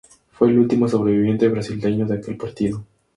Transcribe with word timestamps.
Fue 0.31 0.47
el 0.49 0.57
último 0.57 0.87
sobreviviente 0.87 1.47
brasileño 1.47 2.07
de 2.07 2.15
aquel 2.15 2.35
partido. 2.35 2.83